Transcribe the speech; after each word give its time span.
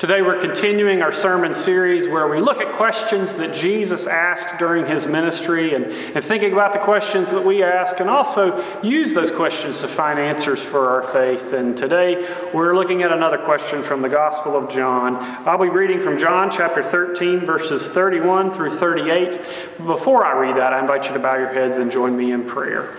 Today 0.00 0.22
we're 0.22 0.40
continuing 0.40 1.02
our 1.02 1.12
sermon 1.12 1.52
series 1.52 2.08
where 2.08 2.26
we 2.26 2.40
look 2.40 2.62
at 2.62 2.72
questions 2.72 3.36
that 3.36 3.54
Jesus 3.54 4.06
asked 4.06 4.58
during 4.58 4.86
his 4.86 5.06
ministry 5.06 5.74
and, 5.74 5.84
and 5.84 6.24
thinking 6.24 6.54
about 6.54 6.72
the 6.72 6.78
questions 6.78 7.30
that 7.32 7.44
we 7.44 7.62
ask 7.62 8.00
and 8.00 8.08
also 8.08 8.64
use 8.80 9.12
those 9.12 9.30
questions 9.30 9.80
to 9.80 9.88
find 9.88 10.18
answers 10.18 10.58
for 10.58 10.88
our 10.88 11.06
faith. 11.06 11.52
And 11.52 11.76
today 11.76 12.26
we're 12.54 12.74
looking 12.74 13.02
at 13.02 13.12
another 13.12 13.36
question 13.36 13.82
from 13.82 14.00
the 14.00 14.08
Gospel 14.08 14.56
of 14.56 14.70
John. 14.70 15.16
I'll 15.46 15.58
be 15.58 15.68
reading 15.68 16.00
from 16.00 16.18
John 16.18 16.50
chapter 16.50 16.82
13, 16.82 17.40
verses 17.40 17.86
31 17.86 18.54
through 18.54 18.78
38. 18.78 19.38
Before 19.84 20.24
I 20.24 20.32
read 20.32 20.56
that, 20.56 20.72
I 20.72 20.80
invite 20.80 21.08
you 21.08 21.12
to 21.12 21.18
bow 21.18 21.36
your 21.36 21.52
heads 21.52 21.76
and 21.76 21.92
join 21.92 22.16
me 22.16 22.32
in 22.32 22.48
prayer. 22.48 22.96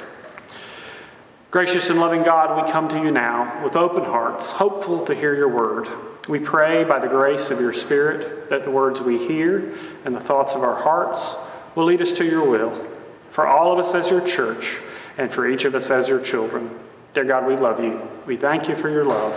Gracious 1.52 1.90
and 1.90 2.00
loving 2.00 2.24
God, 2.24 2.66
we 2.66 2.72
come 2.72 2.88
to 2.88 2.96
you 2.96 3.12
now 3.12 3.62
with 3.62 3.76
open 3.76 4.06
hearts, 4.06 4.52
hopeful 4.52 5.06
to 5.06 5.14
hear 5.14 5.36
your 5.36 5.50
word. 5.50 5.90
We 6.30 6.40
pray 6.40 6.86
by 6.86 7.00
the 7.00 7.10
grace 7.10 7.50
of 7.52 7.60
your 7.60 7.74
Spirit 7.74 8.50
that 8.50 8.64
the 8.64 8.72
words 8.72 9.02
we 9.02 9.18
hear 9.28 9.78
and 10.06 10.16
the 10.16 10.22
thoughts 10.22 10.54
of 10.54 10.64
our 10.64 10.82
hearts 10.82 11.36
will 11.76 11.84
lead 11.84 12.02
us 12.02 12.14
to 12.14 12.24
your 12.24 12.50
will 12.50 12.88
for 13.32 13.46
all 13.46 13.74
of 13.74 13.86
us 13.86 13.94
as 13.94 14.10
your 14.10 14.26
church 14.26 14.78
and 15.18 15.30
for 15.30 15.46
each 15.46 15.66
of 15.66 15.76
us 15.76 15.90
as 15.90 16.08
your 16.08 16.22
children. 16.22 16.70
Dear 17.14 17.26
God, 17.26 17.46
we 17.46 17.58
love 17.58 17.84
you. 17.84 18.02
We 18.26 18.38
thank 18.38 18.70
you 18.70 18.78
for 18.78 18.90
your 18.90 19.04
love. 19.04 19.36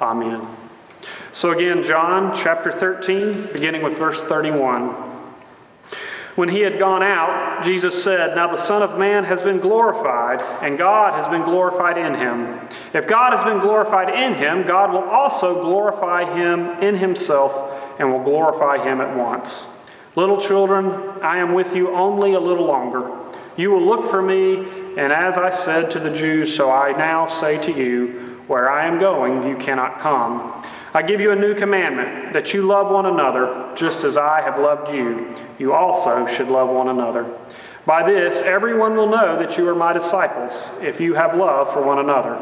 Amen. 0.00 0.48
So, 1.34 1.50
again, 1.50 1.84
John 1.84 2.34
chapter 2.34 2.72
13, 2.72 3.52
beginning 3.52 3.82
with 3.82 3.98
verse 3.98 4.24
31. 4.24 5.09
When 6.40 6.48
he 6.48 6.60
had 6.60 6.78
gone 6.78 7.02
out, 7.02 7.62
Jesus 7.62 8.02
said, 8.02 8.34
Now 8.34 8.50
the 8.50 8.56
Son 8.56 8.82
of 8.82 8.98
Man 8.98 9.24
has 9.24 9.42
been 9.42 9.60
glorified, 9.60 10.40
and 10.64 10.78
God 10.78 11.22
has 11.22 11.30
been 11.30 11.42
glorified 11.42 11.98
in 11.98 12.14
him. 12.14 12.66
If 12.94 13.06
God 13.06 13.36
has 13.36 13.42
been 13.42 13.60
glorified 13.60 14.08
in 14.08 14.32
him, 14.32 14.66
God 14.66 14.90
will 14.90 15.04
also 15.04 15.62
glorify 15.62 16.34
him 16.34 16.82
in 16.82 16.94
himself 16.94 17.78
and 17.98 18.10
will 18.10 18.22
glorify 18.22 18.82
him 18.82 19.02
at 19.02 19.14
once. 19.14 19.66
Little 20.16 20.40
children, 20.40 20.86
I 21.20 21.36
am 21.36 21.52
with 21.52 21.76
you 21.76 21.94
only 21.94 22.32
a 22.32 22.40
little 22.40 22.64
longer. 22.64 23.18
You 23.58 23.70
will 23.72 23.84
look 23.84 24.10
for 24.10 24.22
me, 24.22 24.60
and 24.96 25.12
as 25.12 25.36
I 25.36 25.50
said 25.50 25.90
to 25.90 26.00
the 26.00 26.08
Jews, 26.08 26.56
so 26.56 26.70
I 26.70 26.92
now 26.92 27.28
say 27.28 27.62
to 27.64 27.70
you, 27.70 28.40
Where 28.46 28.70
I 28.70 28.86
am 28.86 28.98
going, 28.98 29.46
you 29.46 29.56
cannot 29.56 29.98
come. 29.98 30.64
I 30.92 31.02
give 31.02 31.20
you 31.20 31.30
a 31.30 31.36
new 31.36 31.54
commandment 31.54 32.32
that 32.32 32.52
you 32.52 32.62
love 32.62 32.90
one 32.90 33.06
another 33.06 33.72
just 33.76 34.02
as 34.02 34.16
I 34.16 34.40
have 34.40 34.58
loved 34.58 34.92
you. 34.92 35.34
You 35.58 35.72
also 35.72 36.26
should 36.26 36.48
love 36.48 36.68
one 36.68 36.88
another. 36.88 37.32
By 37.86 38.08
this, 38.08 38.42
everyone 38.42 38.96
will 38.96 39.08
know 39.08 39.38
that 39.38 39.56
you 39.56 39.68
are 39.68 39.74
my 39.74 39.92
disciples 39.92 40.70
if 40.80 41.00
you 41.00 41.14
have 41.14 41.36
love 41.36 41.72
for 41.72 41.82
one 41.82 41.98
another. 41.98 42.38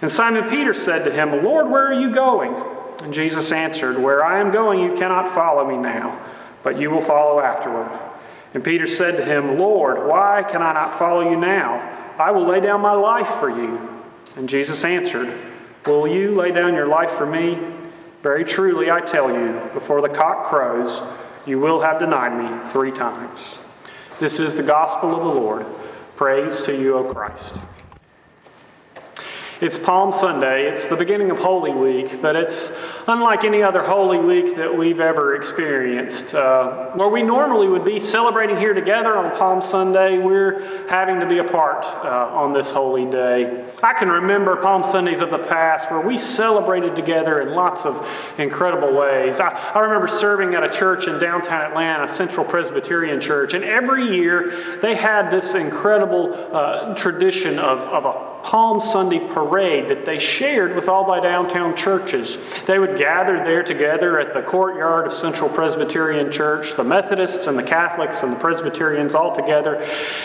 And 0.00 0.10
Simon 0.10 0.48
Peter 0.48 0.72
said 0.72 1.04
to 1.04 1.12
him, 1.12 1.44
Lord, 1.44 1.68
where 1.68 1.86
are 1.86 2.00
you 2.00 2.14
going? 2.14 2.54
And 3.00 3.12
Jesus 3.12 3.52
answered, 3.52 3.98
Where 3.98 4.24
I 4.24 4.40
am 4.40 4.50
going, 4.50 4.80
you 4.80 4.96
cannot 4.96 5.34
follow 5.34 5.66
me 5.66 5.76
now, 5.76 6.20
but 6.62 6.78
you 6.78 6.90
will 6.90 7.04
follow 7.04 7.40
afterward. 7.40 7.90
And 8.54 8.62
Peter 8.62 8.86
said 8.86 9.16
to 9.16 9.24
him, 9.24 9.58
Lord, 9.58 10.06
why 10.06 10.44
can 10.48 10.62
I 10.62 10.72
not 10.72 10.98
follow 10.98 11.28
you 11.28 11.36
now? 11.36 12.14
I 12.18 12.30
will 12.30 12.46
lay 12.46 12.60
down 12.60 12.80
my 12.80 12.92
life 12.92 13.40
for 13.40 13.50
you. 13.50 13.90
And 14.36 14.48
Jesus 14.48 14.84
answered, 14.84 15.36
Will 15.86 16.08
you 16.08 16.34
lay 16.34 16.50
down 16.50 16.72
your 16.72 16.86
life 16.86 17.10
for 17.10 17.26
me? 17.26 17.58
Very 18.22 18.42
truly, 18.42 18.90
I 18.90 19.02
tell 19.02 19.30
you, 19.30 19.60
before 19.74 20.00
the 20.00 20.08
cock 20.08 20.48
crows, 20.48 21.02
you 21.44 21.60
will 21.60 21.82
have 21.82 21.98
denied 21.98 22.32
me 22.38 22.70
three 22.70 22.90
times. 22.90 23.58
This 24.18 24.40
is 24.40 24.56
the 24.56 24.62
gospel 24.62 25.14
of 25.14 25.20
the 25.20 25.40
Lord. 25.40 25.66
Praise 26.16 26.62
to 26.62 26.74
you, 26.74 26.96
O 26.96 27.12
Christ. 27.12 27.52
It's 29.60 29.76
Palm 29.76 30.10
Sunday. 30.10 30.66
It's 30.66 30.86
the 30.86 30.96
beginning 30.96 31.30
of 31.30 31.38
Holy 31.38 31.72
Week, 31.72 32.22
but 32.22 32.34
it's 32.34 32.72
unlike 33.06 33.44
any 33.44 33.62
other 33.62 33.82
Holy 33.82 34.18
Week 34.18 34.56
that 34.56 34.76
we've 34.76 35.00
ever 35.00 35.36
experienced. 35.36 36.34
Uh, 36.34 36.90
where 36.92 37.08
we 37.08 37.22
normally 37.22 37.68
would 37.68 37.84
be 37.84 38.00
celebrating 38.00 38.56
here 38.56 38.72
together 38.72 39.16
on 39.16 39.36
Palm 39.36 39.60
Sunday, 39.60 40.18
we're 40.18 40.88
having 40.88 41.20
to 41.20 41.26
be 41.26 41.38
apart 41.38 41.84
uh, 41.84 42.34
on 42.34 42.52
this 42.52 42.70
holy 42.70 43.04
day. 43.10 43.64
I 43.82 43.92
can 43.92 44.08
remember 44.08 44.56
Palm 44.56 44.84
Sundays 44.84 45.20
of 45.20 45.30
the 45.30 45.38
past 45.38 45.90
where 45.90 46.00
we 46.00 46.16
celebrated 46.16 46.96
together 46.96 47.40
in 47.40 47.54
lots 47.54 47.84
of 47.84 48.06
incredible 48.38 48.94
ways. 48.94 49.40
I, 49.40 49.50
I 49.74 49.80
remember 49.80 50.08
serving 50.08 50.54
at 50.54 50.62
a 50.62 50.70
church 50.70 51.06
in 51.06 51.18
downtown 51.18 51.62
Atlanta, 51.62 52.08
Central 52.08 52.46
Presbyterian 52.46 53.20
Church, 53.20 53.54
and 53.54 53.64
every 53.64 54.16
year 54.16 54.78
they 54.80 54.94
had 54.94 55.30
this 55.30 55.54
incredible 55.54 56.34
uh, 56.52 56.94
tradition 56.94 57.58
of, 57.58 57.80
of 57.80 58.04
a 58.04 58.34
Palm 58.44 58.80
Sunday 58.80 59.26
parade 59.32 59.88
that 59.88 60.04
they 60.04 60.18
shared 60.18 60.76
with 60.76 60.86
all 60.86 61.06
the 61.06 61.20
downtown 61.20 61.74
churches. 61.74 62.38
They 62.66 62.78
would 62.78 62.93
gather 62.96 63.44
there 63.44 63.62
together 63.62 64.18
at 64.18 64.34
the 64.34 64.42
courtyard 64.42 65.06
of 65.06 65.12
Central 65.12 65.48
Presbyterian 65.48 66.30
Church, 66.30 66.76
the 66.76 66.84
Methodists 66.84 67.46
and 67.46 67.58
the 67.58 67.62
Catholics 67.62 68.22
and 68.22 68.32
the 68.32 68.36
Presbyterians 68.40 69.14
all 69.14 69.34
together. 69.34 69.76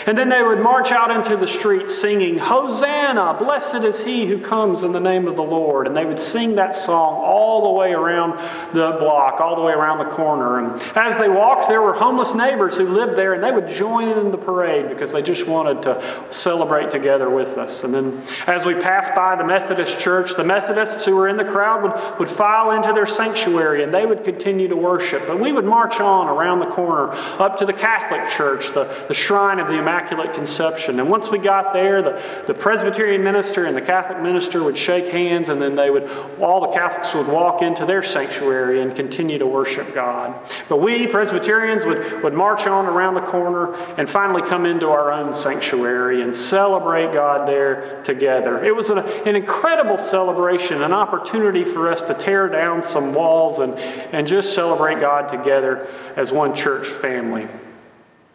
And 0.06 0.16
then 0.16 0.28
they 0.28 0.42
would 0.42 0.60
march 0.60 0.92
out 0.92 1.10
into 1.10 1.36
the 1.36 1.48
streets 1.48 1.96
singing, 1.96 2.38
Hosanna, 2.38 3.36
blessed 3.38 3.84
is 3.84 4.04
he 4.04 4.26
who 4.26 4.38
comes 4.38 4.82
in 4.82 4.92
the 4.92 5.00
name 5.00 5.26
of 5.26 5.36
the 5.36 5.42
Lord. 5.42 5.86
And 5.86 5.96
they 5.96 6.04
would 6.04 6.20
sing 6.20 6.56
that 6.56 6.74
song 6.74 7.14
all 7.14 7.62
the 7.64 7.78
way 7.78 7.92
around 7.92 8.38
the 8.72 8.96
block, 8.98 9.40
all 9.40 9.56
the 9.56 9.62
way 9.62 9.72
around 9.72 9.98
the 9.98 10.14
corner. 10.14 10.58
And 10.58 10.82
as 10.96 11.18
they 11.18 11.28
walked, 11.28 11.68
there 11.68 11.82
were 11.82 11.94
homeless 11.94 12.34
neighbors 12.34 12.76
who 12.76 12.88
lived 12.88 13.16
there, 13.16 13.34
and 13.34 13.42
they 13.42 13.52
would 13.52 13.68
join 13.68 14.08
in 14.08 14.30
the 14.30 14.38
parade 14.38 14.88
because 14.88 15.12
they 15.12 15.22
just 15.22 15.46
wanted 15.46 15.82
to 15.82 16.26
celebrate 16.30 16.90
together 16.90 17.30
with 17.30 17.58
us. 17.58 17.84
And 17.84 17.94
then 17.94 18.22
as 18.46 18.64
we 18.64 18.74
passed 18.74 19.14
by 19.14 19.36
the 19.36 19.44
Methodist 19.44 19.98
church, 19.98 20.36
the 20.36 20.44
Methodists 20.44 21.04
who 21.04 21.14
were 21.16 21.28
in 21.28 21.36
the 21.36 21.44
crowd 21.44 21.82
would, 21.82 22.18
would 22.18 22.28
file 22.28 22.59
into 22.68 22.92
their 22.92 23.06
sanctuary 23.06 23.82
and 23.82 23.94
they 23.94 24.04
would 24.04 24.24
continue 24.24 24.68
to 24.68 24.76
worship. 24.76 25.26
But 25.26 25.40
we 25.40 25.52
would 25.52 25.64
march 25.64 25.98
on 25.98 26.28
around 26.28 26.60
the 26.60 26.66
corner 26.66 27.10
up 27.40 27.56
to 27.58 27.64
the 27.64 27.72
Catholic 27.72 28.28
church, 28.28 28.74
the, 28.74 28.84
the 29.08 29.14
shrine 29.14 29.58
of 29.58 29.68
the 29.68 29.78
Immaculate 29.78 30.34
Conception. 30.34 31.00
And 31.00 31.08
once 31.08 31.30
we 31.30 31.38
got 31.38 31.72
there, 31.72 32.02
the, 32.02 32.44
the 32.46 32.54
Presbyterian 32.54 33.24
minister 33.24 33.64
and 33.64 33.74
the 33.74 33.80
Catholic 33.80 34.20
minister 34.20 34.62
would 34.62 34.76
shake 34.76 35.10
hands 35.12 35.48
and 35.48 35.62
then 35.62 35.74
they 35.74 35.88
would, 35.88 36.08
all 36.38 36.60
the 36.60 36.76
Catholics 36.76 37.14
would 37.14 37.28
walk 37.28 37.62
into 37.62 37.86
their 37.86 38.02
sanctuary 38.02 38.82
and 38.82 38.94
continue 38.94 39.38
to 39.38 39.46
worship 39.46 39.94
God. 39.94 40.34
But 40.68 40.78
we, 40.78 41.06
Presbyterians, 41.06 41.84
would, 41.84 42.22
would 42.22 42.34
march 42.34 42.66
on 42.66 42.84
around 42.86 43.14
the 43.14 43.22
corner 43.22 43.74
and 43.96 44.08
finally 44.08 44.42
come 44.42 44.66
into 44.66 44.88
our 44.88 45.10
own 45.10 45.32
sanctuary 45.32 46.22
and 46.22 46.36
celebrate 46.36 47.14
God 47.14 47.48
there 47.48 48.02
together. 48.04 48.62
It 48.64 48.74
was 48.74 48.90
an, 48.90 48.98
an 48.98 49.36
incredible 49.36 49.98
celebration, 49.98 50.82
an 50.82 50.92
opportunity 50.92 51.64
for 51.64 51.88
us 51.88 52.02
to 52.02 52.14
tear 52.14 52.48
down 52.50 52.82
some 52.82 53.14
walls 53.14 53.58
and, 53.58 53.78
and 53.78 54.26
just 54.26 54.54
celebrate 54.54 55.00
God 55.00 55.28
together 55.28 55.88
as 56.16 56.30
one 56.30 56.54
church 56.54 56.86
family. 56.86 57.48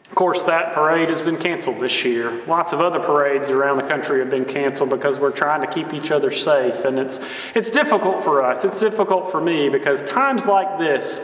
Of 0.10 0.16
course, 0.16 0.44
that 0.44 0.74
parade 0.74 1.10
has 1.10 1.22
been 1.22 1.38
canceled 1.38 1.80
this 1.82 2.06
year. 2.06 2.46
Lots 2.46 2.74
of 2.74 2.80
other 2.80 3.00
parades 3.00 3.50
around 3.50 3.78
the 3.78 3.88
country 3.88 4.20
have 4.20 4.30
been 4.30 4.46
canceled 4.46 4.90
because 4.92 5.18
we're 5.18 5.32
trying 5.32 5.62
to 5.62 5.68
keep 5.68 5.94
each 5.94 6.12
other 6.12 6.32
safe. 6.32 6.86
And 6.86 7.00
it's, 7.00 7.20
it's 7.56 7.72
difficult 7.72 8.24
for 8.24 8.44
us. 8.44 8.64
It's 8.64 8.80
difficult 8.80 9.32
for 9.32 9.42
me 9.42 9.68
because 9.68 10.04
times 10.04 10.46
like 10.46 10.78
this 10.78 11.20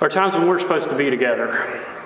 are 0.00 0.08
times 0.08 0.34
when 0.34 0.46
we're 0.46 0.60
supposed 0.60 0.90
to 0.90 0.96
be 0.96 1.10
together. 1.10 1.97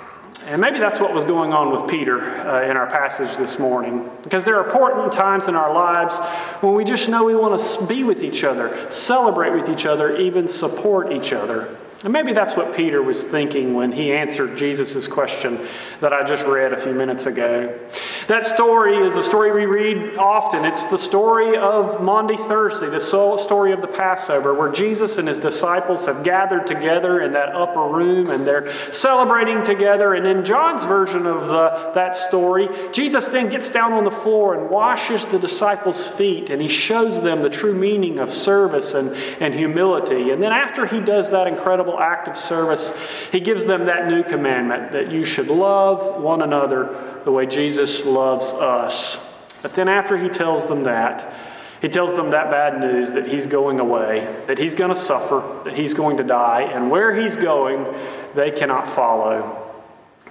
And 0.46 0.60
maybe 0.60 0.78
that's 0.78 0.98
what 0.98 1.14
was 1.14 1.24
going 1.24 1.52
on 1.52 1.70
with 1.70 1.90
Peter 1.90 2.20
uh, 2.20 2.68
in 2.68 2.76
our 2.76 2.86
passage 2.86 3.36
this 3.36 3.58
morning. 3.58 4.10
Because 4.22 4.44
there 4.44 4.58
are 4.58 4.66
important 4.66 5.12
times 5.12 5.48
in 5.48 5.54
our 5.54 5.72
lives 5.72 6.18
when 6.62 6.74
we 6.74 6.84
just 6.84 7.08
know 7.08 7.24
we 7.24 7.36
want 7.36 7.60
to 7.60 7.86
be 7.86 8.02
with 8.02 8.22
each 8.22 8.42
other, 8.42 8.90
celebrate 8.90 9.50
with 9.50 9.68
each 9.68 9.86
other, 9.86 10.16
even 10.16 10.48
support 10.48 11.12
each 11.12 11.32
other. 11.32 11.76
And 12.04 12.12
maybe 12.12 12.32
that's 12.32 12.56
what 12.56 12.74
Peter 12.74 13.00
was 13.00 13.24
thinking 13.24 13.74
when 13.74 13.92
he 13.92 14.12
answered 14.12 14.58
Jesus' 14.58 15.06
question 15.06 15.68
that 16.00 16.12
I 16.12 16.24
just 16.24 16.44
read 16.44 16.72
a 16.72 16.80
few 16.80 16.92
minutes 16.92 17.26
ago. 17.26 17.78
That 18.26 18.44
story 18.44 18.96
is 19.06 19.14
a 19.14 19.22
story 19.22 19.52
we 19.52 19.66
read 19.66 20.16
often. 20.16 20.64
It's 20.64 20.86
the 20.86 20.98
story 20.98 21.56
of 21.56 22.02
Maundy 22.02 22.36
Thursday, 22.36 22.88
the 22.88 23.00
story 23.00 23.72
of 23.72 23.80
the 23.80 23.86
Passover, 23.86 24.52
where 24.52 24.72
Jesus 24.72 25.18
and 25.18 25.28
his 25.28 25.38
disciples 25.38 26.06
have 26.06 26.24
gathered 26.24 26.66
together 26.66 27.20
in 27.20 27.32
that 27.34 27.54
upper 27.54 27.86
room 27.86 28.30
and 28.30 28.44
they're 28.44 28.72
celebrating 28.92 29.62
together. 29.62 30.14
And 30.14 30.26
in 30.26 30.44
John's 30.44 30.82
version 30.82 31.24
of 31.24 31.46
the, 31.46 31.92
that 31.94 32.16
story, 32.16 32.68
Jesus 32.90 33.28
then 33.28 33.48
gets 33.48 33.70
down 33.70 33.92
on 33.92 34.02
the 34.02 34.10
floor 34.10 34.58
and 34.58 34.70
washes 34.70 35.24
the 35.26 35.38
disciples' 35.38 36.04
feet 36.04 36.50
and 36.50 36.60
he 36.60 36.68
shows 36.68 37.22
them 37.22 37.42
the 37.42 37.50
true 37.50 37.74
meaning 37.74 38.18
of 38.18 38.32
service 38.32 38.94
and, 38.94 39.14
and 39.40 39.54
humility. 39.54 40.30
And 40.30 40.42
then 40.42 40.50
after 40.50 40.84
he 40.86 40.98
does 40.98 41.30
that 41.30 41.46
incredible 41.46 41.91
incredible 41.92 42.00
act 42.00 42.28
of 42.28 42.36
service, 42.36 42.96
he 43.30 43.40
gives 43.40 43.64
them 43.64 43.86
that 43.86 44.08
new 44.08 44.22
commandment 44.22 44.92
that 44.92 45.10
you 45.10 45.24
should 45.24 45.48
love 45.48 46.22
one 46.22 46.42
another 46.42 47.20
the 47.24 47.32
way 47.32 47.46
Jesus 47.46 48.04
loves 48.04 48.46
us. 48.46 49.18
But 49.62 49.74
then, 49.74 49.88
after 49.88 50.18
he 50.18 50.28
tells 50.28 50.66
them 50.66 50.84
that, 50.84 51.32
he 51.80 51.88
tells 51.88 52.14
them 52.14 52.30
that 52.30 52.50
bad 52.50 52.80
news 52.80 53.12
that 53.12 53.28
he's 53.28 53.46
going 53.46 53.80
away, 53.80 54.26
that 54.46 54.58
he's 54.58 54.74
going 54.74 54.90
to 54.94 55.00
suffer, 55.00 55.62
that 55.64 55.74
he's 55.74 55.94
going 55.94 56.16
to 56.16 56.24
die, 56.24 56.62
and 56.62 56.90
where 56.90 57.20
he's 57.20 57.36
going, 57.36 57.86
they 58.34 58.50
cannot 58.50 58.88
follow. 58.94 59.58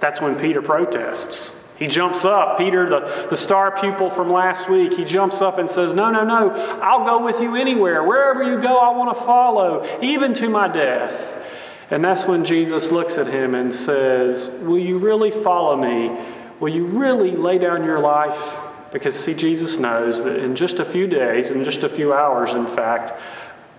That's 0.00 0.20
when 0.20 0.38
Peter 0.38 0.62
protests. 0.62 1.56
He 1.82 1.88
jumps 1.88 2.24
up. 2.24 2.58
Peter, 2.58 2.88
the, 2.88 3.26
the 3.28 3.36
star 3.36 3.76
pupil 3.80 4.08
from 4.08 4.30
last 4.30 4.68
week, 4.68 4.92
he 4.92 5.04
jumps 5.04 5.40
up 5.40 5.58
and 5.58 5.68
says, 5.68 5.94
No, 5.94 6.10
no, 6.10 6.24
no, 6.24 6.50
I'll 6.80 7.04
go 7.04 7.24
with 7.24 7.40
you 7.40 7.56
anywhere. 7.56 8.04
Wherever 8.04 8.44
you 8.44 8.60
go, 8.60 8.76
I 8.76 8.96
want 8.96 9.16
to 9.16 9.24
follow, 9.24 9.98
even 10.00 10.32
to 10.34 10.48
my 10.48 10.68
death. 10.68 11.41
And 11.92 12.02
that's 12.02 12.24
when 12.24 12.46
Jesus 12.46 12.90
looks 12.90 13.18
at 13.18 13.26
him 13.26 13.54
and 13.54 13.74
says, 13.74 14.48
Will 14.62 14.78
you 14.78 14.96
really 14.96 15.30
follow 15.30 15.76
me? 15.76 16.18
Will 16.58 16.70
you 16.70 16.86
really 16.86 17.32
lay 17.32 17.58
down 17.58 17.84
your 17.84 17.98
life? 17.98 18.56
Because, 18.92 19.14
see, 19.14 19.34
Jesus 19.34 19.78
knows 19.78 20.24
that 20.24 20.42
in 20.42 20.56
just 20.56 20.78
a 20.78 20.86
few 20.86 21.06
days, 21.06 21.50
in 21.50 21.64
just 21.64 21.82
a 21.82 21.90
few 21.90 22.14
hours, 22.14 22.54
in 22.54 22.66
fact, 22.66 23.20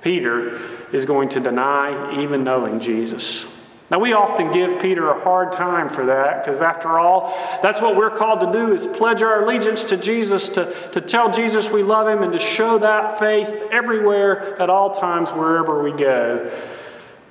Peter 0.04 0.60
is 0.92 1.06
going 1.06 1.30
to 1.30 1.40
deny 1.40 2.22
even 2.22 2.44
knowing 2.44 2.80
Jesus. 2.80 3.48
Now, 3.90 3.98
we 3.98 4.14
often 4.14 4.52
give 4.52 4.80
Peter 4.80 5.10
a 5.10 5.20
hard 5.20 5.54
time 5.54 5.90
for 5.90 6.06
that 6.06 6.46
because, 6.46 6.62
after 6.62 7.00
all, 7.00 7.36
that's 7.64 7.82
what 7.82 7.96
we're 7.96 8.16
called 8.16 8.42
to 8.42 8.52
do 8.52 8.76
is 8.76 8.86
pledge 8.86 9.24
our 9.24 9.44
allegiance 9.44 9.82
to 9.86 9.98
Jesus, 9.98 10.50
to, 10.50 10.72
to 10.92 11.02
tell 11.02 11.32
Jesus 11.32 11.68
we 11.68 11.82
love 11.82 12.08
him, 12.08 12.22
and 12.22 12.32
to 12.34 12.40
show 12.40 12.78
that 12.78 13.18
faith 13.18 13.50
everywhere, 13.72 14.62
at 14.62 14.70
all 14.70 14.94
times, 14.94 15.32
wherever 15.32 15.82
we 15.82 15.92
go. 15.92 16.52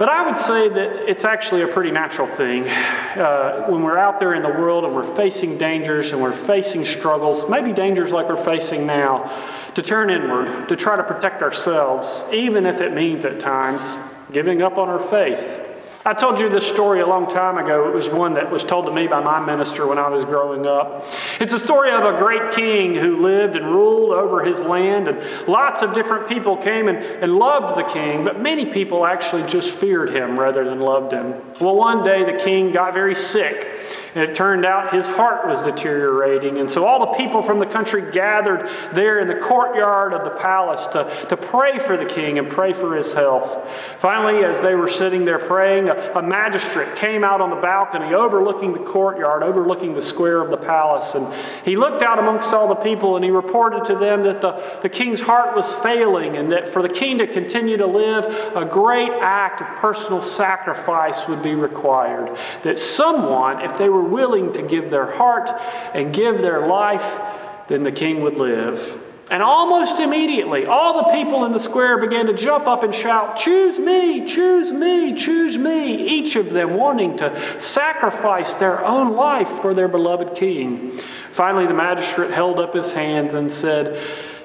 But 0.02 0.08
I 0.08 0.26
would 0.26 0.37
say 0.37 0.69
that 0.69 1.08
it's 1.08 1.25
actually 1.25 1.62
a 1.62 1.69
pretty 1.69 1.93
natural 1.93 2.26
thing 2.26 2.66
uh, 2.66 3.66
when 3.69 3.84
we're 3.84 3.99
out 3.99 4.19
there 4.19 4.34
in 4.34 4.43
the 4.43 4.49
world 4.49 4.84
and 4.84 4.96
we're 4.96 5.14
facing 5.14 5.58
dangers 5.58 6.10
and 6.10 6.20
we're 6.20 6.32
facing 6.32 6.84
struggles, 6.84 7.49
maybe 7.49 7.72
dangers 7.72 8.10
like 8.10 8.28
we're 8.28 8.44
facing 8.44 8.84
now, 8.84 9.31
to 9.76 9.81
turn 9.81 10.10
inward, 10.10 10.69
to 10.69 10.75
try 10.75 10.96
to 10.96 11.04
protect 11.04 11.40
ourselves, 11.40 12.25
even 12.32 12.66
if 12.66 12.81
it 12.81 12.93
means 12.93 13.25
at 13.25 13.38
times 13.38 13.96
giving 14.32 14.60
up 14.60 14.76
on 14.76 14.88
our 14.88 15.08
faith. 15.08 15.62
I 16.04 16.14
told 16.14 16.40
you 16.40 16.49
this 16.49 16.66
story 16.66 17.00
a 17.00 17.06
long 17.06 17.31
time 17.31 17.58
ago. 17.58 17.88
It 17.88 17.94
was 17.94 18.08
one 18.08 18.34
that 18.34 18.50
was 18.50 18.64
told 18.64 18.87
to 18.87 18.93
me 18.93 19.06
by 19.06 19.20
my 19.20 19.38
minister 19.38 19.87
when 19.87 19.99
I 19.99 20.08
was 20.08 20.25
growing 20.25 20.66
up. 20.66 21.06
It's 21.38 21.52
a 21.52 21.60
story 21.60 21.93
of 21.93 22.02
a 22.02 22.19
great 22.19 22.50
king 22.50 22.93
who 22.94 23.22
lived 23.22 23.54
and 23.54 23.66
ruled 23.66 24.10
over 24.10 24.43
his 24.43 24.60
land, 24.60 25.06
and 25.06 25.46
lots 25.46 25.81
of 25.81 25.94
different 25.94 26.28
people 26.28 26.56
came 26.56 26.88
and, 26.88 26.99
and 26.99 27.37
loved 27.37 27.78
the 27.78 27.84
king, 27.84 28.25
but 28.25 28.40
many 28.40 28.66
people 28.66 29.06
actually 29.06 29.46
just 29.46 29.70
feared 29.70 30.10
him 30.10 30.37
rather 30.37 30.64
than 30.64 30.81
loved 30.81 31.12
him. 31.12 31.40
Well, 31.60 31.76
one 31.76 32.02
day 32.02 32.25
the 32.25 32.43
king 32.43 32.72
got 32.72 32.94
very 32.94 33.14
sick. 33.14 33.69
And 34.14 34.31
it 34.31 34.37
turned 34.37 34.67
out 34.67 34.93
his 34.93 35.06
heart 35.06 35.47
was 35.47 35.62
deteriorating. 35.62 36.59
And 36.59 36.70
so 36.70 36.85
all 36.85 37.00
the 37.00 37.19
people 37.19 37.43
from 37.43 37.59
the 37.59 37.67
country 37.67 38.12
gathered 38.12 38.69
there 38.93 39.20
in 39.20 39.29
the 39.29 39.37
courtyard 39.37 40.12
of 40.12 40.25
the 40.25 40.38
palace 40.38 40.87
to, 40.88 41.26
to 41.31 41.37
pray 41.37 41.79
for 41.79 41.97
the 41.97 42.05
king 42.05 42.38
and 42.38 42.49
pray 42.49 42.75
for 42.75 42.94
his 42.94 43.12
health. 43.12 43.67
Finally, 44.00 44.44
as 44.44 44.61
they 44.61 44.75
were 44.75 44.88
sitting 44.88 45.25
there 45.25 45.38
praying, 45.38 45.88
a, 45.88 46.12
a 46.17 46.23
magistrate 46.23 46.94
came 46.97 47.25
out 47.25 47.41
on 47.41 47.50
the 47.50 47.56
balcony 47.56 48.12
overlooking 48.12 48.73
the 48.73 48.79
courtyard, 48.81 49.43
overlooking 49.43 49.94
the 49.94 50.03
square 50.03 50.41
of 50.41 50.50
the 50.50 50.56
palace. 50.56 51.15
And 51.15 51.32
he 51.65 51.76
looked 51.76 52.03
out 52.03 52.19
amongst 52.19 52.53
all 52.53 52.69
the 52.69 52.75
people 52.75 53.17
and 53.17 53.25
he 53.25 53.31
reported 53.31 53.85
to 53.87 53.97
them 53.97 54.25
that 54.25 54.41
the, 54.41 54.79
the 54.82 54.88
king's 54.88 55.20
heart 55.20 55.56
was 55.56 55.73
failing 55.76 56.37
and 56.37 56.53
that 56.53 56.69
for 56.69 56.82
the 56.82 56.88
king 56.88 57.19
to 57.19 57.26
continue 57.26 57.76
to 57.79 57.87
live, 57.87 58.25
a 58.56 58.65
great 58.65 59.11
act 59.20 59.62
of 59.62 59.69
personal 59.79 60.20
sacrifice 60.20 61.26
would 61.29 61.43
be 61.43 61.55
required. 61.55 62.37
That 62.62 62.79
someone, 62.79 63.62
if 63.62 63.79
they 63.79 63.88
were 63.88 64.01
were 64.02 64.08
willing 64.08 64.52
to 64.54 64.62
give 64.62 64.90
their 64.90 65.06
heart 65.06 65.49
and 65.94 66.12
give 66.14 66.38
their 66.38 66.66
life, 66.66 67.20
then 67.69 67.84
the 67.84 67.93
king 67.93 68.22
would 68.22 68.34
live. 68.37 69.00
And 69.31 69.43
almost 69.43 69.99
immediately, 69.99 70.66
all 70.66 71.04
the 71.04 71.10
people 71.10 71.46
in 71.46 71.52
the 71.52 71.60
square 71.60 71.96
began 71.96 72.26
to 72.26 72.34
jump 72.34 72.66
up 72.66 72.82
and 72.82 72.94
shout, 72.94 73.37
Choose 73.37 73.78
me, 73.78 74.26
choose 74.26 74.72
me, 74.72 75.16
choose 75.16 75.56
me, 75.56 76.06
each 76.06 76.37
of 76.37 76.50
them 76.50 76.75
wanting 76.75 77.16
to 77.19 77.60
sacrifice 77.60 78.54
their 78.56 78.84
own 78.84 79.14
life 79.14 79.49
for 79.62 79.72
their 79.72 79.88
beloved 79.88 80.37
king. 80.37 81.00
Finally, 81.31 81.66
the 81.66 81.72
magistrate 81.72 82.31
held 82.31 82.58
up 82.58 82.75
his 82.75 82.93
hands 82.93 83.32
and 83.32 83.50
said, 83.50 83.98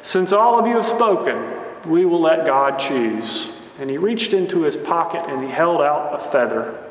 Since 0.04 0.32
all 0.32 0.58
of 0.58 0.68
you 0.68 0.76
have 0.76 0.86
spoken, 0.86 1.38
we 1.86 2.06
will 2.06 2.22
let 2.22 2.46
God 2.46 2.80
choose. 2.80 3.50
And 3.80 3.90
he 3.90 3.98
reached 3.98 4.32
into 4.32 4.62
his 4.62 4.78
pocket 4.78 5.24
and 5.28 5.44
he 5.44 5.50
held 5.50 5.82
out 5.82 6.14
a 6.14 6.32
feather. 6.32 6.87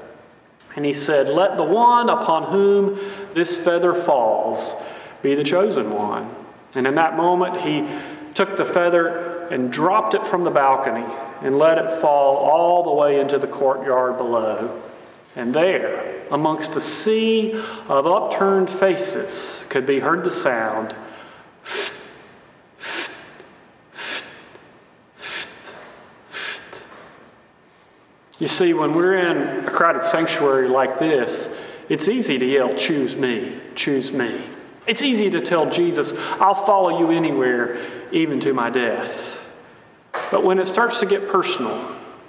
And 0.76 0.84
he 0.84 0.92
said, 0.92 1.28
Let 1.28 1.56
the 1.56 1.64
one 1.64 2.08
upon 2.08 2.44
whom 2.44 3.00
this 3.34 3.56
feather 3.56 3.94
falls 3.94 4.74
be 5.22 5.34
the 5.34 5.42
chosen 5.42 5.90
one. 5.90 6.34
And 6.74 6.86
in 6.86 6.94
that 6.96 7.16
moment, 7.16 7.62
he 7.62 7.88
took 8.34 8.58
the 8.58 8.66
feather 8.66 9.48
and 9.50 9.72
dropped 9.72 10.14
it 10.14 10.26
from 10.26 10.44
the 10.44 10.50
balcony 10.50 11.04
and 11.40 11.58
let 11.58 11.78
it 11.78 12.00
fall 12.00 12.36
all 12.36 12.82
the 12.82 12.92
way 12.92 13.18
into 13.18 13.38
the 13.38 13.46
courtyard 13.46 14.18
below. 14.18 14.82
And 15.34 15.54
there, 15.54 16.22
amongst 16.30 16.76
a 16.76 16.80
sea 16.80 17.52
of 17.88 18.06
upturned 18.06 18.70
faces, 18.70 19.64
could 19.70 19.86
be 19.86 20.00
heard 20.00 20.24
the 20.24 20.30
sound 20.30 20.94
You 28.38 28.46
see, 28.46 28.74
when 28.74 28.94
we're 28.94 29.16
in 29.16 29.64
a 29.66 29.70
crowded 29.70 30.02
sanctuary 30.02 30.68
like 30.68 30.98
this, 30.98 31.48
it's 31.88 32.08
easy 32.08 32.38
to 32.38 32.44
yell, 32.44 32.74
Choose 32.74 33.16
me, 33.16 33.58
choose 33.74 34.12
me. 34.12 34.40
It's 34.86 35.02
easy 35.02 35.30
to 35.30 35.40
tell 35.40 35.70
Jesus, 35.70 36.12
I'll 36.38 36.54
follow 36.54 37.00
you 37.00 37.10
anywhere, 37.10 37.78
even 38.12 38.38
to 38.40 38.52
my 38.52 38.70
death. 38.70 39.38
But 40.30 40.44
when 40.44 40.58
it 40.58 40.68
starts 40.68 41.00
to 41.00 41.06
get 41.06 41.28
personal, 41.28 41.76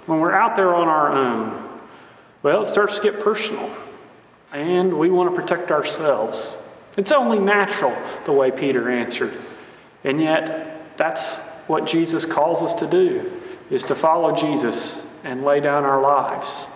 when 0.06 0.20
we're 0.20 0.32
out 0.32 0.56
there 0.56 0.74
on 0.74 0.88
our 0.88 1.12
own, 1.12 1.80
well, 2.42 2.62
it 2.62 2.66
starts 2.66 2.96
to 2.96 3.02
get 3.02 3.20
personal. 3.20 3.70
And 4.54 4.98
we 4.98 5.10
want 5.10 5.34
to 5.34 5.40
protect 5.40 5.70
ourselves. 5.70 6.56
It's 6.96 7.12
only 7.12 7.38
natural 7.38 7.96
the 8.24 8.32
way 8.32 8.50
Peter 8.50 8.90
answered. 8.90 9.34
And 10.04 10.20
yet, 10.20 10.96
that's 10.96 11.38
what 11.68 11.84
Jesus 11.84 12.24
calls 12.24 12.62
us 12.62 12.74
to 12.74 12.86
do, 12.86 13.30
is 13.70 13.84
to 13.84 13.94
follow 13.94 14.34
Jesus 14.34 15.04
and 15.24 15.44
lay 15.44 15.60
down 15.60 15.84
our 15.84 16.00
lives. 16.00 16.66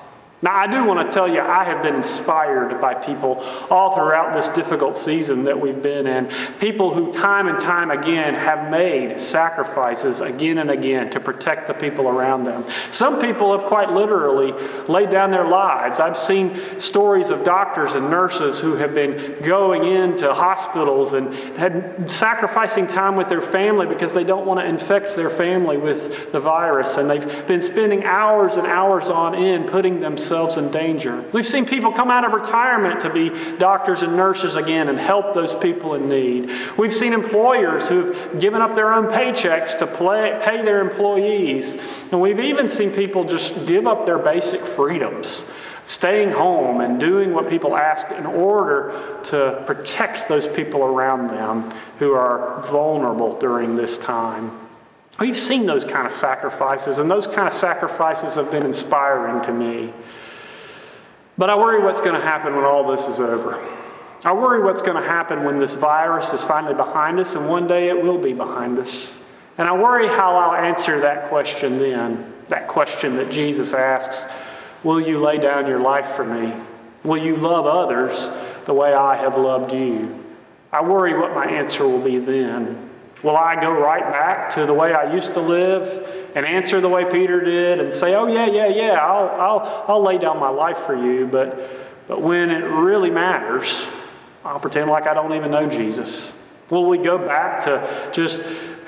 Now, 0.42 0.56
I 0.56 0.66
do 0.66 0.84
want 0.84 1.08
to 1.08 1.14
tell 1.14 1.28
you, 1.28 1.40
I 1.40 1.62
have 1.62 1.84
been 1.84 1.94
inspired 1.94 2.80
by 2.80 2.94
people 2.94 3.38
all 3.70 3.94
throughout 3.94 4.34
this 4.34 4.48
difficult 4.48 4.96
season 4.96 5.44
that 5.44 5.60
we've 5.60 5.80
been 5.80 6.08
in. 6.08 6.32
People 6.58 6.92
who, 6.92 7.12
time 7.12 7.46
and 7.46 7.60
time 7.60 7.92
again, 7.92 8.34
have 8.34 8.68
made 8.68 9.20
sacrifices 9.20 10.20
again 10.20 10.58
and 10.58 10.68
again 10.68 11.10
to 11.10 11.20
protect 11.20 11.68
the 11.68 11.74
people 11.74 12.08
around 12.08 12.42
them. 12.42 12.64
Some 12.90 13.20
people 13.20 13.56
have 13.56 13.68
quite 13.68 13.92
literally 13.92 14.50
laid 14.88 15.10
down 15.10 15.30
their 15.30 15.46
lives. 15.46 16.00
I've 16.00 16.18
seen 16.18 16.80
stories 16.80 17.30
of 17.30 17.44
doctors 17.44 17.94
and 17.94 18.10
nurses 18.10 18.58
who 18.58 18.74
have 18.74 18.94
been 18.94 19.44
going 19.44 19.86
into 19.86 20.34
hospitals 20.34 21.12
and 21.12 21.32
had 21.56 22.10
sacrificing 22.10 22.88
time 22.88 23.14
with 23.14 23.28
their 23.28 23.42
family 23.42 23.86
because 23.86 24.12
they 24.12 24.24
don't 24.24 24.44
want 24.44 24.58
to 24.58 24.66
infect 24.66 25.14
their 25.14 25.30
family 25.30 25.76
with 25.76 26.32
the 26.32 26.40
virus. 26.40 26.96
And 26.96 27.08
they've 27.08 27.46
been 27.46 27.62
spending 27.62 28.02
hours 28.02 28.56
and 28.56 28.66
hours 28.66 29.08
on 29.08 29.36
end 29.36 29.68
putting 29.68 30.00
themselves 30.00 30.31
themselves 30.32 30.56
in 30.56 30.70
danger. 30.70 31.22
We've 31.32 31.46
seen 31.46 31.66
people 31.66 31.92
come 31.92 32.10
out 32.10 32.24
of 32.24 32.32
retirement 32.32 33.02
to 33.02 33.10
be 33.10 33.28
doctors 33.58 34.00
and 34.00 34.16
nurses 34.16 34.56
again 34.56 34.88
and 34.88 34.98
help 34.98 35.34
those 35.34 35.54
people 35.56 35.94
in 35.94 36.08
need. 36.08 36.50
We've 36.78 36.94
seen 36.94 37.12
employers 37.12 37.90
who've 37.90 38.40
given 38.40 38.62
up 38.62 38.74
their 38.74 38.94
own 38.94 39.08
paychecks 39.08 39.76
to 39.80 39.86
play, 39.86 40.40
pay 40.42 40.64
their 40.64 40.80
employees. 40.80 41.76
And 42.10 42.18
we've 42.22 42.40
even 42.40 42.70
seen 42.70 42.92
people 42.92 43.24
just 43.24 43.66
give 43.66 43.86
up 43.86 44.06
their 44.06 44.18
basic 44.18 44.62
freedoms 44.62 45.42
staying 45.84 46.30
home 46.30 46.80
and 46.80 46.98
doing 46.98 47.34
what 47.34 47.50
people 47.50 47.76
ask 47.76 48.10
in 48.12 48.24
order 48.24 49.20
to 49.24 49.62
protect 49.66 50.28
those 50.28 50.46
people 50.46 50.82
around 50.82 51.28
them 51.28 51.70
who 51.98 52.12
are 52.12 52.62
vulnerable 52.70 53.38
during 53.38 53.76
this 53.76 53.98
time. 53.98 54.61
Oh, 55.18 55.24
We've 55.24 55.36
seen 55.36 55.66
those 55.66 55.84
kind 55.84 56.06
of 56.06 56.12
sacrifices, 56.12 56.98
and 56.98 57.10
those 57.10 57.26
kind 57.26 57.46
of 57.46 57.52
sacrifices 57.52 58.34
have 58.34 58.50
been 58.50 58.64
inspiring 58.64 59.42
to 59.44 59.52
me. 59.52 59.92
But 61.38 61.50
I 61.50 61.56
worry 61.56 61.82
what's 61.82 62.00
going 62.00 62.14
to 62.14 62.20
happen 62.20 62.54
when 62.54 62.64
all 62.64 62.90
this 62.90 63.06
is 63.06 63.20
over. 63.20 63.62
I 64.24 64.32
worry 64.32 64.62
what's 64.62 64.82
going 64.82 65.00
to 65.02 65.08
happen 65.08 65.44
when 65.44 65.58
this 65.58 65.74
virus 65.74 66.32
is 66.32 66.42
finally 66.42 66.74
behind 66.74 67.18
us, 67.18 67.34
and 67.34 67.48
one 67.48 67.66
day 67.66 67.88
it 67.88 68.00
will 68.00 68.18
be 68.18 68.32
behind 68.32 68.78
us. 68.78 69.08
And 69.58 69.68
I 69.68 69.76
worry 69.76 70.08
how 70.08 70.36
I'll 70.36 70.64
answer 70.64 71.00
that 71.00 71.28
question 71.28 71.78
then, 71.78 72.32
that 72.48 72.68
question 72.68 73.16
that 73.16 73.30
Jesus 73.30 73.72
asks 73.72 74.30
Will 74.84 75.00
you 75.00 75.20
lay 75.20 75.38
down 75.38 75.66
your 75.66 75.80
life 75.80 76.14
for 76.16 76.24
me? 76.24 76.52
Will 77.04 77.22
you 77.22 77.36
love 77.36 77.66
others 77.66 78.28
the 78.64 78.74
way 78.74 78.94
I 78.94 79.16
have 79.16 79.36
loved 79.36 79.72
you? 79.72 80.24
I 80.72 80.82
worry 80.82 81.18
what 81.18 81.34
my 81.34 81.46
answer 81.46 81.86
will 81.86 82.00
be 82.02 82.18
then. 82.18 82.90
Will 83.22 83.36
I 83.36 83.60
go 83.60 83.70
right 83.70 84.02
back 84.02 84.54
to 84.54 84.66
the 84.66 84.74
way 84.74 84.92
I 84.92 85.14
used 85.14 85.34
to 85.34 85.40
live 85.40 86.32
and 86.34 86.44
answer 86.44 86.80
the 86.80 86.88
way 86.88 87.04
Peter 87.04 87.40
did 87.40 87.78
and 87.78 87.92
say, 87.92 88.14
oh, 88.14 88.26
yeah, 88.26 88.46
yeah, 88.46 88.66
yeah, 88.66 88.92
I'll, 88.94 89.28
I'll, 89.28 89.84
I'll 89.88 90.02
lay 90.02 90.18
down 90.18 90.40
my 90.40 90.48
life 90.48 90.78
for 90.78 90.96
you. 90.96 91.26
But, 91.26 91.70
but 92.08 92.20
when 92.20 92.50
it 92.50 92.64
really 92.64 93.10
matters, 93.10 93.86
I'll 94.44 94.58
pretend 94.58 94.90
like 94.90 95.06
I 95.06 95.14
don't 95.14 95.34
even 95.34 95.52
know 95.52 95.68
Jesus. 95.68 96.30
Will 96.68 96.88
we 96.88 96.98
go 96.98 97.18
back 97.18 97.64
to 97.64 98.10
just 98.12 98.42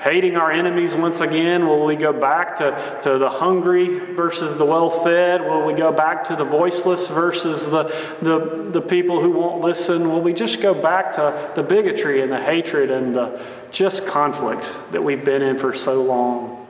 hating 0.05 0.37
our 0.37 0.51
enemies 0.51 0.93
once 0.93 1.19
again? 1.19 1.67
Will 1.67 1.83
we 1.83 1.95
go 1.95 2.13
back 2.13 2.55
to, 2.57 2.99
to 3.01 3.17
the 3.17 3.27
hungry 3.27 4.13
versus 4.13 4.55
the 4.55 4.63
well 4.63 5.03
fed? 5.03 5.41
Will 5.41 5.65
we 5.65 5.73
go 5.73 5.91
back 5.91 6.23
to 6.25 6.35
the 6.35 6.45
voiceless 6.45 7.07
versus 7.07 7.65
the, 7.71 7.85
the, 8.21 8.69
the 8.71 8.81
people 8.81 9.19
who 9.19 9.31
won't 9.31 9.63
listen? 9.63 10.07
Will 10.07 10.21
we 10.21 10.31
just 10.31 10.61
go 10.61 10.75
back 10.75 11.11
to 11.13 11.51
the 11.55 11.63
bigotry 11.63 12.21
and 12.21 12.31
the 12.31 12.39
hatred 12.39 12.91
and 12.91 13.15
the 13.15 13.43
just 13.71 14.05
conflict 14.05 14.63
that 14.91 15.03
we've 15.03 15.25
been 15.25 15.41
in 15.41 15.57
for 15.57 15.73
so 15.73 16.03
long? 16.03 16.67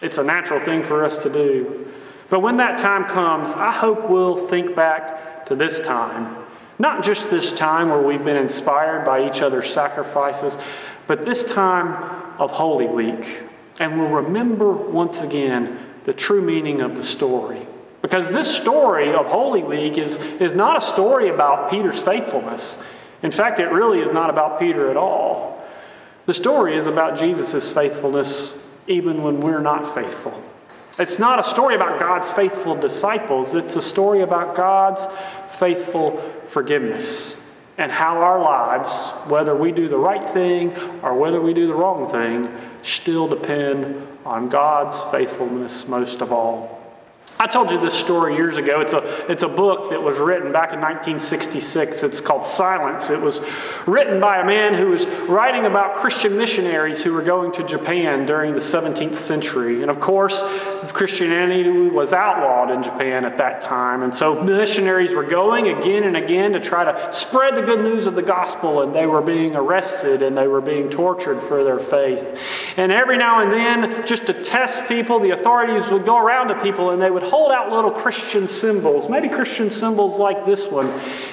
It's 0.00 0.16
a 0.16 0.24
natural 0.24 0.64
thing 0.64 0.82
for 0.82 1.04
us 1.04 1.18
to 1.18 1.30
do. 1.30 1.92
But 2.30 2.40
when 2.40 2.56
that 2.56 2.78
time 2.78 3.04
comes, 3.04 3.52
I 3.52 3.70
hope 3.70 4.08
we'll 4.08 4.48
think 4.48 4.74
back 4.74 5.44
to 5.46 5.54
this 5.54 5.80
time. 5.80 6.36
Not 6.78 7.04
just 7.04 7.30
this 7.30 7.52
time 7.52 7.90
where 7.90 8.02
we've 8.02 8.24
been 8.24 8.36
inspired 8.36 9.04
by 9.04 9.28
each 9.28 9.42
other's 9.42 9.72
sacrifices, 9.72 10.58
but 11.06 11.24
this 11.24 11.44
time 11.44 12.16
of 12.38 12.50
Holy 12.50 12.86
Week. 12.86 13.40
And 13.78 13.98
we'll 13.98 14.22
remember 14.22 14.72
once 14.72 15.20
again 15.20 15.78
the 16.04 16.12
true 16.12 16.40
meaning 16.40 16.80
of 16.80 16.96
the 16.96 17.02
story. 17.02 17.66
Because 18.02 18.28
this 18.28 18.54
story 18.54 19.12
of 19.12 19.26
Holy 19.26 19.62
Week 19.62 19.98
is, 19.98 20.18
is 20.18 20.54
not 20.54 20.76
a 20.76 20.80
story 20.80 21.28
about 21.28 21.70
Peter's 21.70 21.98
faithfulness. 21.98 22.78
In 23.22 23.30
fact, 23.30 23.58
it 23.58 23.66
really 23.66 24.00
is 24.00 24.12
not 24.12 24.30
about 24.30 24.60
Peter 24.60 24.90
at 24.90 24.96
all. 24.96 25.64
The 26.26 26.34
story 26.34 26.76
is 26.76 26.86
about 26.86 27.18
Jesus' 27.18 27.72
faithfulness 27.72 28.58
even 28.86 29.22
when 29.22 29.40
we're 29.40 29.60
not 29.60 29.94
faithful. 29.94 30.40
It's 30.98 31.18
not 31.18 31.38
a 31.38 31.42
story 31.42 31.74
about 31.74 32.00
God's 32.00 32.30
faithful 32.30 32.74
disciples, 32.74 33.54
it's 33.54 33.76
a 33.76 33.82
story 33.82 34.22
about 34.22 34.56
God's 34.56 35.04
faithful 35.58 36.22
forgiveness 36.48 37.36
and 37.78 37.92
how 37.92 38.18
our 38.18 38.40
lives, 38.40 39.30
whether 39.30 39.54
we 39.54 39.72
do 39.72 39.88
the 39.88 39.98
right 39.98 40.28
thing 40.30 40.74
or 41.02 41.14
whether 41.14 41.40
we 41.40 41.52
do 41.52 41.66
the 41.66 41.74
wrong 41.74 42.10
thing, 42.10 42.50
still 42.82 43.28
depend 43.28 44.06
on 44.24 44.48
God's 44.48 44.98
faithfulness 45.10 45.86
most 45.86 46.20
of 46.20 46.32
all. 46.32 46.85
I 47.38 47.46
told 47.46 47.70
you 47.70 47.78
this 47.78 47.92
story 47.92 48.34
years 48.34 48.56
ago. 48.56 48.80
It's 48.80 48.94
a, 48.94 49.30
it's 49.30 49.42
a 49.42 49.48
book 49.48 49.90
that 49.90 50.02
was 50.02 50.18
written 50.18 50.52
back 50.52 50.72
in 50.72 50.80
1966. 50.80 52.02
It's 52.02 52.20
called 52.20 52.46
Silence. 52.46 53.10
It 53.10 53.20
was 53.20 53.40
written 53.86 54.20
by 54.20 54.40
a 54.40 54.44
man 54.44 54.72
who 54.72 54.88
was 54.88 55.06
writing 55.28 55.66
about 55.66 55.96
Christian 55.96 56.38
missionaries 56.38 57.02
who 57.02 57.12
were 57.12 57.22
going 57.22 57.52
to 57.52 57.64
Japan 57.64 58.24
during 58.24 58.54
the 58.54 58.60
17th 58.60 59.18
century. 59.18 59.82
And 59.82 59.90
of 59.90 60.00
course, 60.00 60.40
Christianity 60.96 61.90
was 61.90 62.14
outlawed 62.14 62.70
in 62.70 62.82
Japan 62.82 63.26
at 63.26 63.36
that 63.36 63.60
time. 63.60 64.02
And 64.02 64.14
so 64.14 64.42
missionaries 64.42 65.12
were 65.12 65.24
going 65.24 65.68
again 65.68 66.04
and 66.04 66.16
again 66.16 66.52
to 66.52 66.60
try 66.60 66.84
to 66.84 67.12
spread 67.12 67.54
the 67.54 67.62
good 67.62 67.80
news 67.80 68.06
of 68.06 68.14
the 68.14 68.22
gospel, 68.22 68.80
and 68.80 68.94
they 68.94 69.06
were 69.06 69.20
being 69.20 69.54
arrested 69.54 70.22
and 70.22 70.36
they 70.36 70.48
were 70.48 70.62
being 70.62 70.88
tortured 70.88 71.40
for 71.42 71.64
their 71.64 71.78
faith. 71.78 72.38
And 72.78 72.90
every 72.90 73.18
now 73.18 73.40
and 73.40 73.52
then, 73.52 74.06
just 74.06 74.26
to 74.26 74.44
test 74.44 74.88
people, 74.88 75.20
the 75.20 75.30
authorities 75.30 75.86
would 75.90 76.06
go 76.06 76.16
around 76.16 76.48
to 76.48 76.62
people 76.62 76.90
and 76.90 77.02
they 77.02 77.10
would 77.10 77.25
hold 77.30 77.52
out 77.52 77.70
little 77.70 77.90
Christian 77.90 78.48
symbols, 78.48 79.08
maybe 79.08 79.28
Christian 79.28 79.70
symbols 79.70 80.18
like 80.18 80.46
this 80.46 80.66
one, 80.70 80.86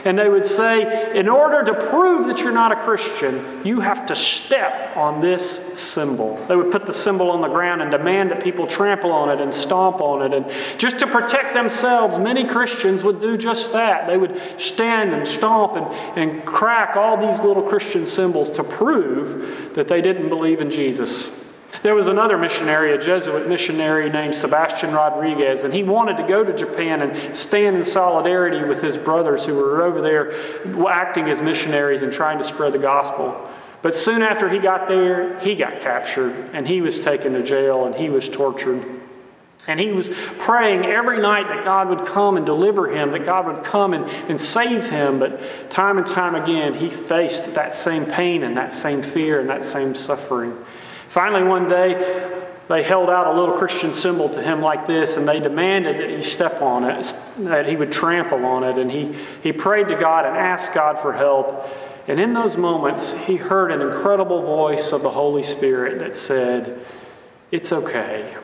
and 0.06 0.18
they 0.18 0.30
would 0.30 0.46
say, 0.46 1.18
in 1.18 1.30
order 1.30 1.64
to 1.64 1.88
prove 1.90 2.28
that 2.28 2.40
you're 2.40 2.52
not 2.52 2.72
a 2.72 2.76
Christian, 2.84 3.62
you 3.66 3.80
have 3.80 4.06
to 4.08 4.16
step 4.16 4.96
on 4.98 5.22
this 5.22 5.80
symbol. 5.80 6.36
They 6.48 6.56
would 6.56 6.72
put 6.72 6.86
the 6.86 6.94
symbol 6.94 7.32
on 7.32 7.42
the 7.42 7.48
ground 7.48 7.82
and 7.82 7.92
demand 7.92 8.32
that 8.32 8.44
people 8.44 8.68
trample 8.68 9.12
on 9.12 9.30
it 9.30 9.42
and 9.42 9.54
stomp 9.54 10.02
on 10.02 10.22
it. 10.22 10.34
And 10.34 10.80
just 10.80 11.00
to 11.00 11.08
protect 11.08 11.54
themselves, 11.54 12.18
many 12.18 12.44
Christians 12.44 13.04
would 13.04 13.22
do 13.22 13.38
just 13.38 13.72
that. 13.74 14.08
They 14.08 14.18
would 14.18 14.42
stand 14.58 15.14
and 15.14 15.28
stomp 15.28 15.76
and, 15.76 16.20
and 16.20 16.46
crack 16.46 16.96
all 16.96 17.18
these 17.18 17.40
little 17.44 17.64
Christian 17.64 18.06
symbols 18.06 18.50
to 18.52 18.64
prove 18.64 19.74
that 19.76 19.88
they 19.88 20.02
didn't 20.02 20.30
believe 20.30 20.62
in 20.62 20.72
Jesus. 20.72 21.30
There 21.82 21.96
was 21.96 22.08
another 22.08 22.38
missionary, 22.38 22.92
a 22.92 22.98
Jesuit 22.98 23.48
missionary 23.48 24.10
named 24.10 24.36
Sebastian 24.36 24.94
Rodriguez, 24.94 25.63
and 25.63 25.74
he 25.74 25.84
wanted 25.84 26.18
to 26.18 26.27
go 26.27 26.44
to 26.44 26.56
Japan 26.56 27.01
and 27.01 27.36
stand 27.36 27.75
in 27.75 27.84
solidarity 27.84 28.63
with 28.63 28.82
his 28.82 28.96
brothers 28.96 29.46
who 29.46 29.56
were 29.56 29.82
over 29.84 30.01
there 30.01 30.88
acting 30.88 31.30
as 31.30 31.42
missionaries 31.42 32.01
and 32.03 32.13
trying 32.13 32.38
to 32.38 32.44
spread 32.44 32.74
the 32.74 32.80
gospel. 32.80 33.50
But 33.82 33.98
soon 33.98 34.22
after 34.22 34.50
he 34.50 34.60
got 34.60 34.88
there, 34.88 35.39
he 35.39 35.56
got 35.56 35.82
captured 35.82 36.51
and 36.53 36.68
he 36.68 36.82
was 36.82 37.01
taken 37.01 37.34
to 37.34 37.44
jail 37.44 37.86
and 37.86 37.94
he 37.94 38.10
was 38.10 38.30
tortured. 38.30 39.01
And 39.68 39.80
he 39.80 39.92
was 39.92 40.10
praying 40.39 40.86
every 40.86 41.22
night 41.22 41.48
that 41.48 41.63
God 41.63 41.89
would 41.89 42.06
come 42.06 42.38
and 42.38 42.46
deliver 42.46 42.89
him, 42.89 43.12
that 43.12 43.25
God 43.25 43.48
would 43.48 43.63
come 43.63 43.94
and, 43.94 44.06
and 44.30 44.39
save 44.39 44.89
him. 44.89 45.20
But 45.20 45.70
time 45.70 45.98
and 45.98 46.06
time 46.06 46.36
again, 46.36 46.74
he 46.74 46.89
faced 46.89 47.56
that 47.56 47.74
same 47.74 48.06
pain 48.06 48.44
and 48.44 48.58
that 48.58 48.74
same 48.74 49.01
fear 49.01 49.39
and 49.39 49.50
that 49.50 49.63
same 49.63 49.96
suffering. 49.96 50.58
Finally, 51.13 51.43
one 51.43 51.70
day, 51.70 52.41
they 52.70 52.82
held 52.82 53.08
out 53.08 53.27
a 53.27 53.39
little 53.39 53.55
Christian 53.55 53.93
symbol 53.93 54.29
to 54.29 54.41
him 54.41 54.62
like 54.63 54.88
this, 54.88 55.15
and 55.15 55.27
they 55.27 55.39
demanded 55.39 56.00
that 56.00 56.10
he 56.10 56.24
step 56.24 56.60
on 56.60 56.84
it, 56.86 57.15
that 57.38 57.70
he 57.70 57.75
would 57.75 57.91
trample 57.91 58.43
on 58.43 58.63
it. 58.63 58.79
And 58.79 58.89
he, 58.89 59.15
he 59.43 59.53
prayed 59.53 59.89
to 59.89 59.96
God 59.96 60.25
and 60.25 60.36
asked 60.36 60.74
God 60.74 61.00
for 61.03 61.13
help. 61.13 61.70
And 62.08 62.20
in 62.20 62.34
those 62.34 62.58
moments, 62.58 63.12
he 63.27 63.36
heard 63.36 63.72
an 63.72 63.82
incredible 63.82 64.41
voice 64.41 64.91
of 64.91 65.03
the 65.03 65.12
Holy 65.12 65.43
Spirit 65.43 66.00
that 66.00 66.15
said, 66.15 66.84
It's 67.51 67.72
okay. 67.72 68.36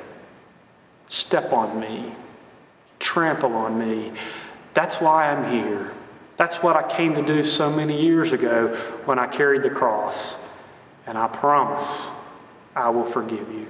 Step 1.07 1.51
on 1.51 1.79
me. 1.79 2.13
Trample 2.99 3.55
on 3.55 3.79
me. 3.79 4.13
That's 4.75 5.01
why 5.01 5.31
I'm 5.31 5.51
here. 5.51 5.91
That's 6.37 6.61
what 6.61 6.75
I 6.75 6.87
came 6.87 7.15
to 7.15 7.23
do 7.23 7.43
so 7.43 7.71
many 7.71 7.99
years 7.99 8.31
ago 8.31 8.75
when 9.05 9.17
I 9.17 9.25
carried 9.25 9.63
the 9.63 9.71
cross. 9.71 10.37
And 11.07 11.17
I 11.17 11.25
promise 11.25 12.09
I 12.79 12.89
will 12.89 13.05
forgive 13.05 13.51
you. 13.51 13.67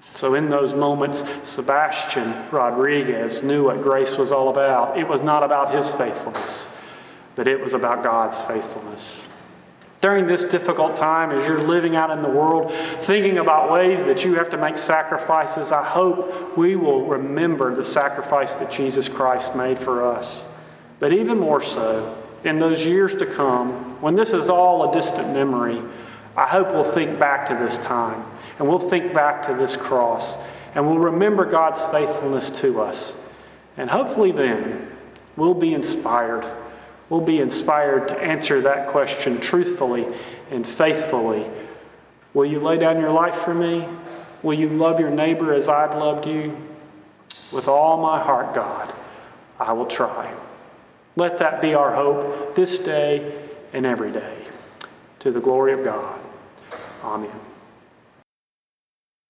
So, 0.00 0.34
in 0.34 0.50
those 0.50 0.72
moments, 0.72 1.24
Sebastian 1.42 2.48
Rodriguez 2.50 3.42
knew 3.42 3.64
what 3.64 3.82
grace 3.82 4.16
was 4.16 4.30
all 4.30 4.48
about. 4.48 4.98
It 4.98 5.08
was 5.08 5.22
not 5.22 5.42
about 5.42 5.74
his 5.74 5.90
faithfulness, 5.90 6.68
but 7.34 7.48
it 7.48 7.60
was 7.60 7.74
about 7.74 8.04
God's 8.04 8.38
faithfulness. 8.38 9.04
During 10.00 10.26
this 10.26 10.44
difficult 10.44 10.94
time, 10.94 11.32
as 11.32 11.46
you're 11.46 11.62
living 11.62 11.96
out 11.96 12.10
in 12.10 12.22
the 12.22 12.28
world, 12.28 12.70
thinking 13.02 13.38
about 13.38 13.72
ways 13.72 14.04
that 14.04 14.24
you 14.24 14.34
have 14.34 14.50
to 14.50 14.56
make 14.56 14.78
sacrifices, 14.78 15.72
I 15.72 15.82
hope 15.82 16.56
we 16.56 16.76
will 16.76 17.06
remember 17.06 17.74
the 17.74 17.84
sacrifice 17.84 18.56
that 18.56 18.70
Jesus 18.70 19.08
Christ 19.08 19.56
made 19.56 19.78
for 19.78 20.04
us. 20.04 20.42
But 21.00 21.12
even 21.12 21.40
more 21.40 21.62
so, 21.62 22.16
in 22.44 22.58
those 22.58 22.84
years 22.84 23.14
to 23.16 23.26
come, 23.26 24.00
when 24.00 24.14
this 24.14 24.32
is 24.32 24.48
all 24.48 24.88
a 24.88 24.92
distant 24.92 25.32
memory, 25.32 25.82
I 26.36 26.46
hope 26.46 26.68
we'll 26.68 26.92
think 26.92 27.18
back 27.18 27.48
to 27.48 27.54
this 27.54 27.78
time 27.78 28.24
and 28.58 28.68
we'll 28.68 28.90
think 28.90 29.14
back 29.14 29.46
to 29.46 29.54
this 29.54 29.76
cross 29.76 30.36
and 30.74 30.86
we'll 30.86 30.98
remember 30.98 31.46
God's 31.46 31.80
faithfulness 31.90 32.50
to 32.60 32.82
us. 32.82 33.16
And 33.78 33.88
hopefully, 33.88 34.30
then, 34.30 34.90
we'll 35.36 35.54
be 35.54 35.72
inspired. 35.72 36.50
We'll 37.08 37.22
be 37.22 37.40
inspired 37.40 38.08
to 38.08 38.22
answer 38.22 38.60
that 38.62 38.88
question 38.88 39.40
truthfully 39.40 40.06
and 40.50 40.66
faithfully. 40.66 41.46
Will 42.34 42.44
you 42.44 42.60
lay 42.60 42.76
down 42.76 43.00
your 43.00 43.10
life 43.10 43.36
for 43.36 43.54
me? 43.54 43.88
Will 44.42 44.58
you 44.58 44.68
love 44.68 45.00
your 45.00 45.10
neighbor 45.10 45.54
as 45.54 45.68
I've 45.68 45.96
loved 45.96 46.26
you? 46.26 46.54
With 47.52 47.68
all 47.68 48.00
my 48.02 48.22
heart, 48.22 48.54
God, 48.54 48.92
I 49.58 49.72
will 49.72 49.86
try. 49.86 50.32
Let 51.16 51.38
that 51.38 51.62
be 51.62 51.74
our 51.74 51.94
hope 51.94 52.54
this 52.54 52.78
day 52.78 53.34
and 53.72 53.86
every 53.86 54.12
day. 54.12 54.44
To 55.20 55.30
the 55.30 55.40
glory 55.40 55.72
of 55.72 55.82
God. 55.82 56.20
Amen. 57.06 57.55